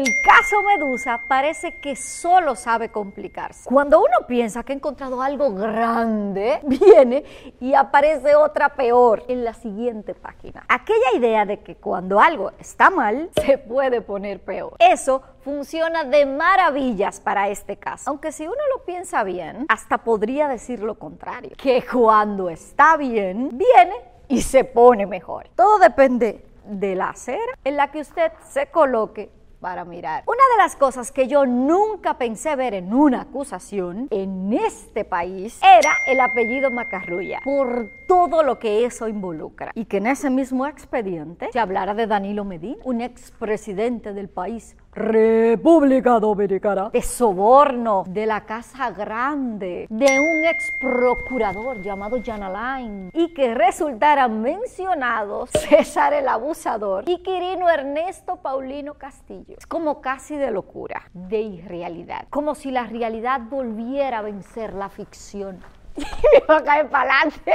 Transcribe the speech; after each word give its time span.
El 0.00 0.18
caso 0.22 0.62
Medusa 0.62 1.20
parece 1.28 1.76
que 1.76 1.94
solo 1.94 2.56
sabe 2.56 2.88
complicarse. 2.88 3.68
Cuando 3.68 4.00
uno 4.00 4.26
piensa 4.26 4.62
que 4.62 4.72
ha 4.72 4.76
encontrado 4.76 5.20
algo 5.20 5.52
grande, 5.52 6.58
viene 6.64 7.22
y 7.60 7.74
aparece 7.74 8.34
otra 8.34 8.70
peor 8.70 9.24
en 9.28 9.44
la 9.44 9.52
siguiente 9.52 10.14
página. 10.14 10.64
Aquella 10.70 11.14
idea 11.14 11.44
de 11.44 11.60
que 11.60 11.74
cuando 11.76 12.18
algo 12.18 12.50
está 12.58 12.88
mal, 12.88 13.28
se 13.44 13.58
puede 13.58 14.00
poner 14.00 14.40
peor. 14.40 14.72
Eso 14.78 15.20
funciona 15.44 16.04
de 16.04 16.24
maravillas 16.24 17.20
para 17.20 17.50
este 17.50 17.76
caso. 17.76 18.08
Aunque 18.08 18.32
si 18.32 18.46
uno 18.46 18.62
lo 18.74 18.86
piensa 18.86 19.22
bien, 19.22 19.66
hasta 19.68 19.98
podría 19.98 20.48
decir 20.48 20.80
lo 20.80 20.98
contrario, 20.98 21.50
que 21.58 21.84
cuando 21.84 22.48
está 22.48 22.96
bien, 22.96 23.50
viene 23.52 23.96
y 24.28 24.40
se 24.40 24.64
pone 24.64 25.04
mejor. 25.04 25.50
Todo 25.54 25.78
depende 25.78 26.46
de 26.64 26.94
la 26.94 27.10
acera 27.10 27.52
en 27.64 27.76
la 27.76 27.90
que 27.90 28.00
usted 28.00 28.32
se 28.48 28.68
coloque 28.68 29.39
para 29.60 29.84
mirar. 29.84 30.24
Una 30.26 30.42
de 30.56 30.62
las 30.62 30.74
cosas 30.76 31.12
que 31.12 31.28
yo 31.28 31.46
nunca 31.46 32.18
pensé 32.18 32.56
ver 32.56 32.74
en 32.74 32.92
una 32.94 33.22
acusación 33.22 34.08
en 34.10 34.52
este 34.52 35.04
país 35.04 35.60
era 35.62 35.92
el 36.06 36.20
apellido 36.20 36.70
Macarrulla, 36.70 37.40
por 37.44 37.90
todo 38.08 38.42
lo 38.42 38.58
que 38.58 38.84
eso 38.84 39.06
involucra. 39.06 39.72
Y 39.74 39.84
que 39.84 39.98
en 39.98 40.06
ese 40.06 40.30
mismo 40.30 40.66
expediente 40.66 41.50
se 41.52 41.58
hablara 41.58 41.94
de 41.94 42.06
Danilo 42.06 42.44
Medina, 42.44 42.78
un 42.84 43.00
expresidente 43.00 44.12
del 44.12 44.28
país 44.28 44.76
República 44.92 46.18
Dominicana, 46.18 46.90
de 46.90 47.00
soborno, 47.00 48.02
de 48.08 48.26
la 48.26 48.44
Casa 48.44 48.90
Grande, 48.90 49.86
de 49.88 50.18
un 50.18 50.44
ex 50.44 50.72
procurador 50.80 51.80
llamado 51.80 52.18
Jan 52.24 52.42
Alain, 52.42 53.10
y 53.14 53.32
que 53.32 53.54
resultaran 53.54 54.42
mencionados 54.42 55.50
César 55.50 56.12
el 56.12 56.26
Abusador 56.26 57.04
y 57.08 57.22
Quirino 57.22 57.70
Ernesto 57.70 58.36
Paulino 58.36 58.94
Castillo. 58.94 59.56
Es 59.58 59.66
como 59.66 60.00
casi 60.00 60.36
de 60.36 60.50
locura, 60.50 61.08
de 61.12 61.40
irrealidad, 61.40 62.26
como 62.28 62.56
si 62.56 62.72
la 62.72 62.84
realidad 62.84 63.42
volviera 63.48 64.18
a 64.18 64.22
vencer 64.22 64.74
la 64.74 64.88
ficción. 64.88 65.60
Y 65.96 66.02
me 66.48 66.54
a 66.54 66.64
caer 66.64 66.88
para 66.88 67.12
adelante. 67.12 67.52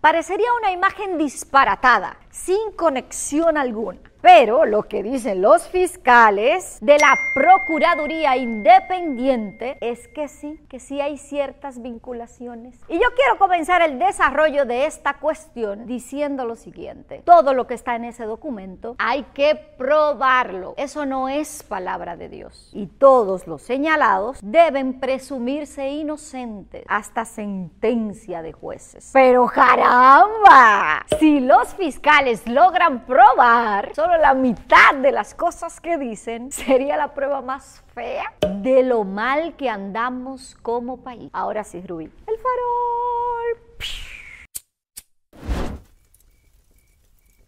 Parecería 0.00 0.46
una 0.60 0.70
imagen 0.70 1.18
disparatada, 1.18 2.16
sin 2.44 2.72
conexión 2.76 3.56
alguna. 3.56 3.98
Pero 4.26 4.64
lo 4.64 4.82
que 4.88 5.04
dicen 5.04 5.40
los 5.40 5.68
fiscales 5.68 6.78
de 6.80 6.98
la 6.98 7.16
Procuraduría 7.32 8.36
Independiente 8.36 9.78
es 9.80 10.08
que 10.08 10.26
sí, 10.26 10.58
que 10.68 10.80
sí 10.80 11.00
hay 11.00 11.16
ciertas 11.16 11.80
vinculaciones. 11.80 12.74
Y 12.88 12.94
yo 12.94 13.06
quiero 13.14 13.38
comenzar 13.38 13.82
el 13.82 14.00
desarrollo 14.00 14.64
de 14.64 14.86
esta 14.86 15.18
cuestión 15.18 15.86
diciendo 15.86 16.44
lo 16.44 16.56
siguiente. 16.56 17.22
Todo 17.24 17.54
lo 17.54 17.68
que 17.68 17.74
está 17.74 17.94
en 17.94 18.04
ese 18.04 18.24
documento 18.24 18.96
hay 18.98 19.22
que 19.32 19.54
probarlo. 19.78 20.74
Eso 20.76 21.06
no 21.06 21.28
es 21.28 21.62
palabra 21.62 22.16
de 22.16 22.28
Dios. 22.28 22.70
Y 22.72 22.86
todos 22.86 23.46
los 23.46 23.62
señalados 23.62 24.40
deben 24.42 24.98
presumirse 24.98 25.88
inocentes 25.90 26.84
hasta 26.88 27.24
sentencia 27.26 28.42
de 28.42 28.52
jueces. 28.52 29.10
Pero 29.12 29.46
caramba, 29.46 31.06
si 31.20 31.38
los 31.38 31.74
fiscales 31.74 32.25
logran 32.46 33.06
probar 33.06 33.94
solo 33.94 34.16
la 34.18 34.34
mitad 34.34 34.94
de 35.00 35.12
las 35.12 35.34
cosas 35.34 35.80
que 35.80 35.96
dicen, 35.96 36.50
sería 36.52 36.96
la 36.96 37.14
prueba 37.14 37.40
más 37.40 37.84
fea 37.94 38.34
de 38.40 38.82
lo 38.82 39.04
mal 39.04 39.54
que 39.54 39.70
andamos 39.70 40.56
como 40.60 40.98
país. 40.98 41.30
Ahora 41.32 41.62
sí, 41.62 41.80
Rubí. 41.86 42.10
El 42.26 42.36
farol. 42.36 42.96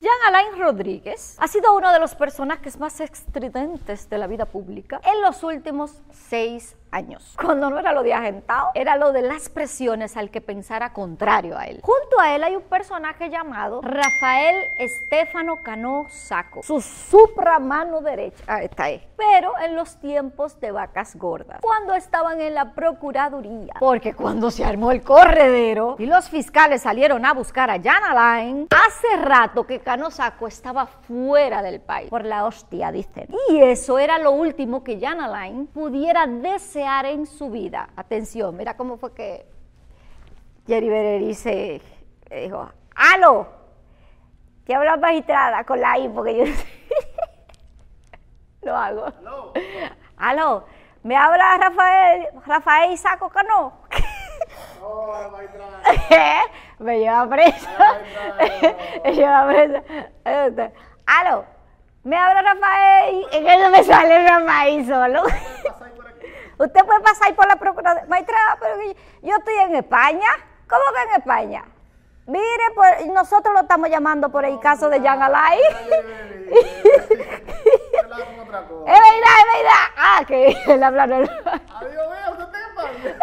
Jean 0.00 0.12
Alain 0.28 0.56
Rodríguez 0.60 1.36
ha 1.40 1.48
sido 1.48 1.76
uno 1.76 1.92
de 1.92 1.98
los 1.98 2.14
personajes 2.14 2.78
más 2.78 3.00
estridentes 3.00 4.08
de 4.08 4.16
la 4.16 4.28
vida 4.28 4.46
pública 4.46 5.00
en 5.04 5.20
los 5.22 5.42
últimos 5.42 6.00
seis 6.12 6.76
años. 6.87 6.87
Cuando 7.36 7.70
no 7.70 7.78
era 7.78 7.92
lo 7.92 8.02
de 8.02 8.14
agentado, 8.14 8.68
era 8.74 8.96
lo 8.96 9.12
de 9.12 9.22
las 9.22 9.48
presiones 9.48 10.16
al 10.16 10.30
que 10.30 10.40
pensara 10.40 10.92
contrario 10.92 11.56
a 11.56 11.66
él. 11.66 11.80
Junto 11.82 12.18
a 12.18 12.34
él 12.34 12.42
hay 12.42 12.56
un 12.56 12.62
personaje 12.62 13.28
llamado 13.28 13.80
Rafael 13.82 14.56
Estefano 14.78 15.62
Cano 15.62 16.06
Saco, 16.08 16.62
su 16.62 16.80
supra 16.80 17.58
mano 17.58 18.00
derecha. 18.00 18.42
Ah, 18.46 18.62
está 18.62 18.84
ahí. 18.84 19.06
Pero 19.16 19.52
en 19.62 19.76
los 19.76 20.00
tiempos 20.00 20.58
de 20.60 20.70
vacas 20.70 21.16
gordas, 21.16 21.60
cuando 21.60 21.94
estaban 21.94 22.40
en 22.40 22.54
la 22.54 22.72
Procuraduría. 22.72 23.74
Porque 23.78 24.14
cuando 24.14 24.50
se 24.50 24.64
armó 24.64 24.90
el 24.90 25.02
corredero 25.02 25.96
y 25.98 26.06
los 26.06 26.28
fiscales 26.28 26.82
salieron 26.82 27.24
a 27.26 27.34
buscar 27.34 27.70
a 27.70 27.80
Jan 27.80 28.02
Alain, 28.04 28.68
hace 28.70 29.22
rato 29.22 29.66
que 29.66 29.80
Cano 29.80 30.10
Saco 30.10 30.46
estaba 30.46 30.86
fuera 30.86 31.62
del 31.62 31.80
país. 31.80 32.08
Por 32.08 32.24
la 32.24 32.46
hostia, 32.46 32.90
dicen. 32.92 33.28
Y 33.50 33.60
eso 33.60 33.98
era 33.98 34.18
lo 34.18 34.30
último 34.32 34.82
que 34.82 34.98
Jan 34.98 35.20
Alain 35.20 35.66
pudiera 35.66 36.26
desear 36.26 36.77
en 36.80 37.26
su 37.26 37.50
vida. 37.50 37.88
Atención, 37.96 38.56
mira 38.56 38.76
cómo 38.76 38.96
fue 38.96 39.12
que 39.12 39.46
Jerry 40.66 40.88
Berenice 40.88 41.80
dijo, 42.30 42.70
¡Aló! 42.94 43.46
Te 44.64 44.74
habla 44.74 44.96
magistrada 44.96 45.64
con 45.64 45.80
la 45.80 45.98
I 45.98 46.08
porque 46.08 46.46
yo 46.46 46.52
lo 48.62 48.76
hago. 48.76 49.06
¡Aló! 49.06 49.52
¡Aló! 50.16 50.64
¿Me 51.02 51.16
habla 51.16 51.56
Rafael, 51.56 52.28
Rafael 52.46 52.92
Isaco 52.92 53.28
Cano? 53.30 53.72
No, 54.80 55.12
la 55.12 55.28
magistrada. 55.28 56.42
Me 56.78 56.98
lleva 56.98 57.28
presa. 57.28 57.70
Me 59.04 59.12
lleva 59.14 59.46
presa. 59.46 60.72
¡Aló! 61.06 61.44
¿Me 62.04 62.16
habla 62.16 62.42
Rafael? 62.42 63.26
Es 63.32 63.44
que 63.44 63.58
no 63.58 63.70
me 63.70 63.82
sale 63.82 64.28
Rafael 64.28 64.86
solo. 64.86 65.22
Usted 66.58 66.84
puede 66.84 67.00
pasar 67.00 67.34
por 67.34 67.46
la 67.46 67.56
procuraduría. 67.56 68.08
Maestra, 68.08 68.36
pero 68.60 68.76
yo 69.22 69.36
estoy 69.36 69.54
en 69.54 69.76
España. 69.76 70.28
¿Cómo 70.68 70.82
que 70.94 71.02
en 71.02 71.20
España? 71.20 71.64
Mire, 72.26 72.64
pues, 72.74 73.06
nosotros 73.06 73.54
lo 73.54 73.60
estamos 73.60 73.88
llamando 73.88 74.28
por 74.28 74.44
el 74.44 74.60
caso 74.60 74.90
de 74.90 75.00
otra 78.38 78.66
cosa. 78.66 78.92
Es 78.92 79.00
verdad, 79.00 79.34
es 79.38 79.46
verdad. 79.56 79.84
Ah, 79.96 80.22
que 80.26 80.56
él 80.66 80.82
habla 80.82 81.06
normal. 81.06 81.62
Adiós, 81.74 82.10
vea, 82.10 82.30
usted 82.30 82.44
está 82.44 82.58
en 82.58 83.06
España. 83.06 83.18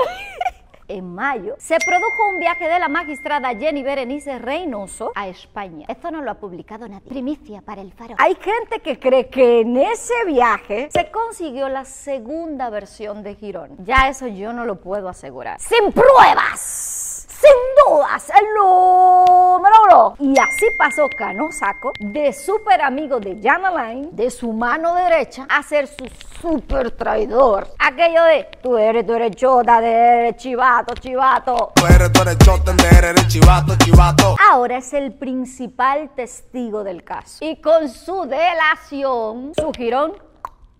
En 0.88 1.16
mayo 1.16 1.56
se 1.57 1.78
produjo 1.84 2.29
un 2.29 2.40
viaje 2.40 2.68
de 2.68 2.78
la 2.78 2.88
magistrada 2.88 3.56
Jenny 3.56 3.81
Berenice 3.81 4.38
Reynoso 4.38 5.12
a 5.16 5.28
España. 5.28 5.88
Esto 5.90 6.12
no 6.12 6.22
lo 6.22 6.29
ha 6.29 6.35
publicado 6.35 6.88
nadie. 6.88 7.09
Primicia 7.09 7.62
para 7.62 7.81
el 7.81 7.91
faro. 7.91 8.13
Hay 8.19 8.35
gente 8.35 8.79
que 8.81 9.00
cree 9.00 9.28
que 9.28 9.62
en 9.62 9.78
ese 9.78 10.13
viaje 10.28 10.90
se 10.91 11.09
consiguió 11.09 11.69
la 11.69 11.85
segunda 11.85 12.69
versión 12.69 13.23
de 13.23 13.34
Girón. 13.34 13.78
Ya 13.79 14.09
eso 14.09 14.28
yo 14.28 14.53
no 14.53 14.66
lo 14.66 14.79
puedo 14.79 15.09
asegurar. 15.09 15.59
¡Sin 15.59 15.91
pruebas! 15.91 17.25
Sin 17.28 17.52
dudas, 17.85 18.29
el 18.29 18.46
número 18.56 19.75
uno. 19.88 20.16
Y 20.19 20.40
así 20.40 20.67
pasó 20.78 21.09
Cano 21.09 21.52
Saco 21.52 21.91
de 22.00 22.31
súper 22.31 22.81
amigo 22.81 23.19
de 23.19 23.40
Jan 23.41 23.66
Alain, 23.66 24.16
de 24.16 24.31
su 24.31 24.53
mano 24.53 24.96
derecha, 24.96 25.46
a 25.50 25.62
ser 25.62 25.88
su 25.88 26.06
súper 26.41 26.91
traidor. 26.91 27.68
Aquello 27.79 28.23
de, 28.23 28.47
tú 28.62 28.78
eres, 28.78 29.06
tú 29.06 29.13
eres 29.13 29.35
chota, 29.35 29.81
de 29.81 29.91
eres 29.91 30.35
chivato, 30.38 30.94
chivato. 30.96 31.72
Tú 31.75 31.85
eres, 31.85 32.12
tú 32.12 32.22
eres 32.22 32.38
chotender, 32.40 33.03
eres 33.03 33.28
chivato, 33.28 33.75
chivato. 33.78 34.35
Ahora 34.51 34.78
es 34.78 34.94
el 34.94 35.13
principal 35.13 36.12
testigo 36.16 36.84
del 36.84 37.03
caso. 37.03 37.44
Y 37.44 37.62
con 37.62 37.90
su 37.90 38.25
delación, 38.25 39.53
su 39.56 39.72
girón 39.72 40.13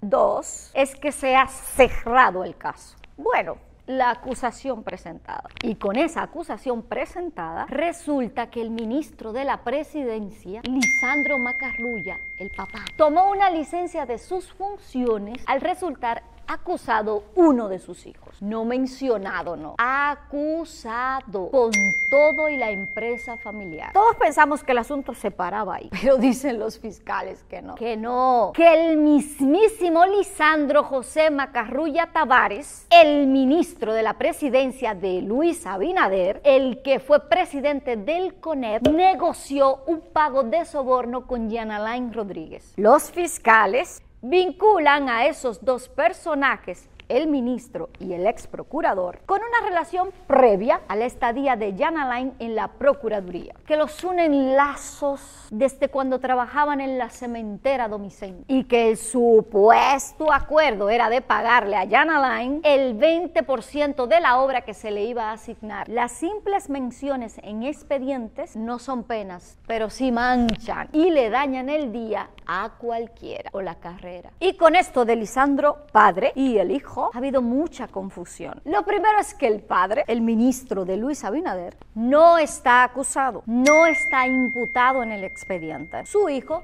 2, 0.02 0.72
es 0.74 0.96
que 0.96 1.12
se 1.12 1.36
ha 1.36 1.48
cerrado 1.48 2.44
el 2.44 2.56
caso. 2.58 2.96
Bueno, 3.18 3.58
la 3.88 4.12
acusación 4.12 4.84
presentada. 4.84 5.44
Y 5.62 5.76
con 5.76 5.96
esa 5.96 6.24
acusación 6.24 6.82
presentada, 6.84 7.66
resulta 7.68 8.50
que 8.50 8.62
el 8.62 8.70
ministro 8.70 9.34
de 9.34 9.46
la 9.46 9.64
presidencia, 9.64 10.62
Lisandro 10.64 11.38
Macarrulla, 11.38 12.20
el 12.38 12.50
papá, 12.50 12.86
tomó 12.98 13.30
una 13.30 13.50
licencia 13.50 14.06
de 14.06 14.18
sus 14.18 14.52
funciones 14.54 15.44
al 15.48 15.62
resultar 15.62 16.24
acusado 16.48 17.24
uno 17.36 17.70
de 17.70 17.80
sus 17.80 18.06
hijos. 18.06 18.42
No 18.42 18.66
mencionado, 18.66 19.56
no. 19.56 19.76
Acusado 19.78 21.50
con 21.50 21.72
todo 22.10 22.50
y 22.50 22.58
la 22.58 22.72
empresa 22.72 23.38
familiar. 23.38 23.94
Todos 23.94 24.16
pensamos 24.18 24.64
que 24.64 24.74
el 24.74 24.80
asunto 24.80 25.14
se 25.14 25.32
paraba 25.32 25.76
ahí, 25.76 25.90
pero 26.02 26.18
dicen 26.18 26.60
los 26.60 26.80
fiscales 26.80 27.44
que 27.50 27.62
no. 27.62 27.76
Que 27.76 27.96
no. 27.96 28.52
Que 28.54 28.90
el 28.90 28.98
mismísimo 28.98 30.06
Lisandro 30.06 30.84
José 30.84 31.30
Macarrulla 31.30 32.08
Tavares, 32.12 32.88
el 32.90 33.28
ministro 33.28 33.94
de 33.94 34.04
la 34.04 34.14
presidencia 34.16 34.94
de 34.94 35.22
Luis 35.22 35.66
Abinader, 35.66 36.42
el 36.44 36.82
que 36.82 37.00
fue 37.00 37.22
presidente 37.30 37.96
del 37.96 38.36
CONEP, 38.36 38.88
negoció 38.88 39.80
un 39.88 40.02
pago 40.02 40.44
de 40.44 40.66
soborno 40.66 41.26
con 41.26 41.50
Jean 41.50 41.72
Alain 41.72 42.14
Rodríguez. 42.14 42.74
Los 42.76 43.12
fiscales 43.12 44.02
vinculan 44.30 45.08
a 45.10 45.26
esos 45.26 45.64
dos 45.64 45.88
personajes 45.88 46.90
el 47.10 47.28
ministro 47.28 47.90
y 48.00 48.14
el 48.14 48.28
ex 48.28 48.48
procurador, 48.48 49.20
con 49.26 49.40
una 49.40 49.68
relación 49.68 50.12
previa 50.28 50.82
a 50.88 50.96
la 50.96 51.06
estadía 51.06 51.56
de 51.56 51.76
Jan 51.78 51.98
Alain 51.98 52.34
en 52.40 52.56
la 52.56 52.68
Procuraduría, 52.70 53.54
que 53.66 53.78
los 53.78 54.04
unen 54.04 54.56
lazos 54.56 55.48
desde 55.52 55.90
cuando 55.90 56.20
trabajaban 56.20 56.82
en 56.82 56.98
la 56.98 57.10
cementera 57.10 57.88
Domicén 57.88 58.44
y 58.48 58.66
que 58.66 58.90
el 58.90 58.98
supuesto 58.98 60.32
acuerdo 60.32 60.90
era 60.90 61.10
de 61.10 61.22
pagarle 61.22 61.76
a 61.76 61.88
Jan 61.88 62.10
Alain 62.10 62.62
el 62.64 62.98
20% 62.98 64.08
de 64.08 64.20
la 64.20 64.40
obra 64.40 64.62
que 64.62 64.74
se 64.74 64.92
le 64.92 65.04
iba 65.06 65.30
a 65.30 65.34
asignar. 65.34 65.90
Las 65.90 66.12
simples 66.14 66.70
menciones 66.70 67.40
en 67.44 67.64
expedientes 67.64 68.56
no 68.56 68.80
son 68.80 69.04
penas, 69.04 69.58
pero 69.68 69.90
sí 69.90 70.12
manchan 70.12 70.90
y 70.92 71.12
le 71.12 71.30
dañan 71.30 71.70
el 71.70 71.92
día 71.92 72.30
a 72.48 72.74
cualquiera 72.78 73.50
o 73.54 73.62
la 73.62 73.76
carrera. 73.76 74.32
Y 74.40 74.56
con 74.56 74.76
esto 74.76 75.06
de 75.06 75.16
Lisandro, 75.16 75.86
padre, 75.92 76.32
y 76.36 76.58
el 76.58 76.72
hijo, 76.72 76.95
ha 77.14 77.18
habido 77.18 77.42
mucha 77.42 77.88
confusión. 77.88 78.62
Lo 78.66 78.84
primero 78.84 79.20
es 79.20 79.34
que 79.34 79.48
el 79.48 79.62
padre, 79.62 80.04
el 80.08 80.22
ministro 80.22 80.86
de 80.86 80.98
Luis 80.98 81.24
Abinader, 81.24 81.78
no 81.94 82.38
está 82.38 82.84
acusado, 82.84 83.44
no 83.46 83.86
está 83.86 84.28
imputado 84.28 85.04
en 85.04 85.12
el 85.12 85.24
expediente. 85.24 86.06
Su 86.06 86.30
hijo 86.30 86.64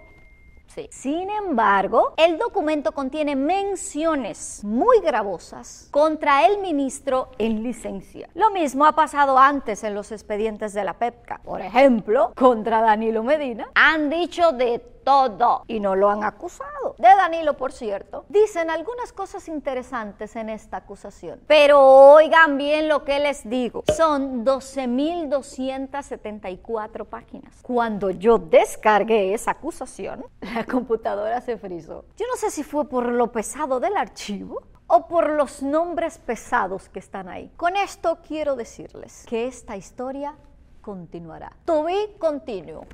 Sí. 0.73 0.87
Sin 0.89 1.29
embargo, 1.29 2.13
el 2.15 2.37
documento 2.37 2.93
contiene 2.93 3.35
menciones 3.35 4.63
muy 4.63 5.01
gravosas 5.01 5.89
contra 5.91 6.45
el 6.45 6.59
ministro 6.59 7.29
en 7.37 7.61
licencia. 7.61 8.29
Lo 8.35 8.51
mismo 8.51 8.85
ha 8.85 8.93
pasado 8.93 9.37
antes 9.37 9.83
en 9.83 9.93
los 9.93 10.13
expedientes 10.13 10.73
de 10.73 10.85
la 10.85 10.93
PEPCA. 10.93 11.41
Por 11.43 11.59
ejemplo, 11.59 12.31
contra 12.37 12.81
Danilo 12.81 13.21
Medina 13.21 13.69
han 13.75 14.09
dicho 14.09 14.53
de 14.53 14.79
todo 15.03 15.63
y 15.67 15.79
no 15.79 15.95
lo 15.95 16.09
han 16.09 16.23
acusado. 16.23 16.95
De 16.97 17.07
Danilo, 17.07 17.55
por 17.57 17.71
cierto, 17.71 18.25
dicen 18.29 18.69
algunas 18.69 19.13
cosas 19.13 19.47
interesantes 19.47 20.35
en 20.35 20.49
esta 20.49 20.77
acusación. 20.77 21.39
Pero 21.47 21.79
oigan 22.13 22.57
bien 22.57 22.87
lo 22.87 23.03
que 23.03 23.19
les 23.19 23.47
digo. 23.49 23.83
Son 23.95 24.45
12.274 24.45 27.05
páginas. 27.05 27.55
Cuando 27.61 28.09
yo 28.09 28.37
descargué 28.37 29.33
esa 29.33 29.51
acusación, 29.51 30.25
la 30.41 30.65
computadora 30.65 31.39
se 31.41 31.57
frizó. 31.57 32.05
Yo 32.17 32.25
no 32.27 32.35
sé 32.35 32.51
si 32.51 32.63
fue 32.63 32.87
por 32.87 33.07
lo 33.07 33.31
pesado 33.31 33.79
del 33.79 33.97
archivo 33.97 34.61
o 34.87 35.07
por 35.07 35.29
los 35.29 35.63
nombres 35.63 36.17
pesados 36.17 36.89
que 36.89 36.99
están 36.99 37.29
ahí. 37.29 37.49
Con 37.55 37.77
esto 37.77 38.17
quiero 38.27 38.55
decirles 38.55 39.25
que 39.27 39.47
esta 39.47 39.77
historia 39.77 40.35
continuará. 40.81 41.53
To 41.65 41.85
be 41.85 42.15
continuo. 42.19 42.85